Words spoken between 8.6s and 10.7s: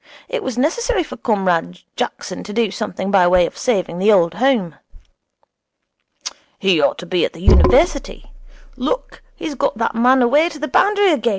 Look, he's got that man away to the